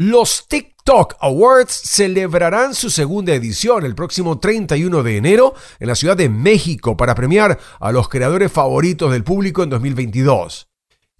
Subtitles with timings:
[0.00, 6.16] Los TikTok Awards celebrarán su segunda edición el próximo 31 de enero en la Ciudad
[6.16, 10.68] de México para premiar a los creadores favoritos del público en 2022.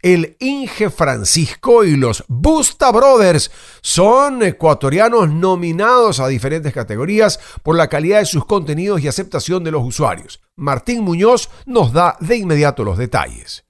[0.01, 3.51] El Inge Francisco y los Busta Brothers
[3.81, 9.73] son ecuatorianos nominados a diferentes categorías por la calidad de sus contenidos y aceptación de
[9.73, 10.41] los usuarios.
[10.55, 13.65] Martín Muñoz nos da de inmediato los detalles.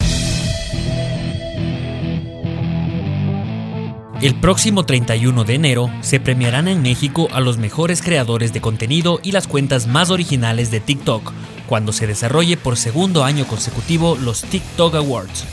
[4.21, 9.21] El próximo 31 de enero se premiarán en México a los mejores creadores de contenido
[9.23, 11.33] y las cuentas más originales de TikTok,
[11.69, 15.45] cuando se desarrolle por segundo año consecutivo los TikTok Awards.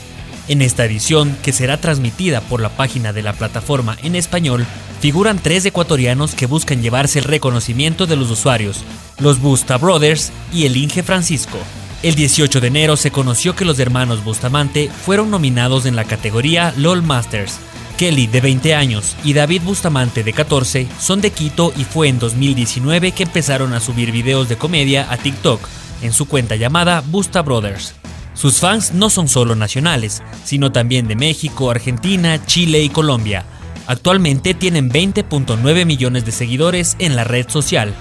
[0.47, 4.65] En esta edición, que será transmitida por la página de la plataforma en español,
[4.99, 8.83] figuran tres ecuatorianos que buscan llevarse el reconocimiento de los usuarios,
[9.19, 11.59] los Busta Brothers y el Inge Francisco.
[12.01, 16.73] El 18 de enero se conoció que los hermanos Bustamante fueron nominados en la categoría
[16.77, 17.59] LOL Masters,
[17.97, 22.19] Kelly, de 20 años, y David Bustamante, de 14, son de Quito y fue en
[22.19, 25.59] 2019 que empezaron a subir videos de comedia a TikTok,
[26.01, 27.93] en su cuenta llamada Busta Brothers.
[28.33, 33.45] Sus fans no son solo nacionales, sino también de México, Argentina, Chile y Colombia.
[33.87, 37.93] Actualmente tienen 20.9 millones de seguidores en la red social.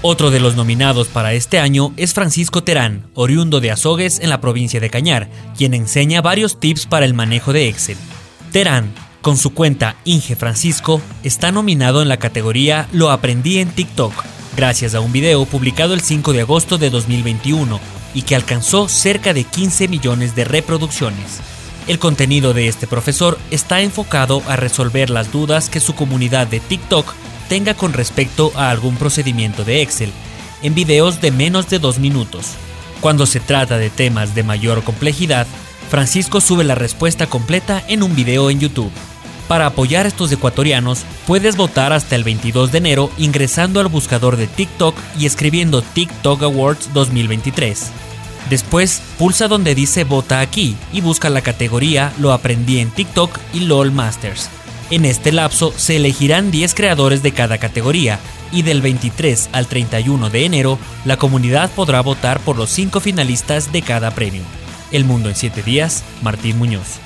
[0.00, 4.40] Otro de los nominados para este año es Francisco Terán, oriundo de Azogues en la
[4.40, 7.96] provincia de Cañar, quien enseña varios tips para el manejo de Excel.
[8.52, 8.92] Terán
[9.24, 14.12] con su cuenta Inge Francisco, está nominado en la categoría Lo aprendí en TikTok,
[14.54, 17.80] gracias a un video publicado el 5 de agosto de 2021
[18.12, 21.40] y que alcanzó cerca de 15 millones de reproducciones.
[21.88, 26.60] El contenido de este profesor está enfocado a resolver las dudas que su comunidad de
[26.60, 27.14] TikTok
[27.48, 30.12] tenga con respecto a algún procedimiento de Excel,
[30.62, 32.50] en videos de menos de dos minutos.
[33.00, 35.46] Cuando se trata de temas de mayor complejidad,
[35.88, 38.92] Francisco sube la respuesta completa en un video en YouTube.
[39.48, 44.36] Para apoyar a estos ecuatorianos, puedes votar hasta el 22 de enero ingresando al buscador
[44.36, 47.90] de TikTok y escribiendo TikTok Awards 2023.
[48.48, 53.60] Después, pulsa donde dice Vota aquí y busca la categoría Lo aprendí en TikTok y
[53.60, 54.48] LOL Masters.
[54.90, 58.20] En este lapso se elegirán 10 creadores de cada categoría
[58.52, 63.72] y del 23 al 31 de enero la comunidad podrá votar por los 5 finalistas
[63.72, 64.42] de cada premio.
[64.92, 67.03] El Mundo en 7 días, Martín Muñoz.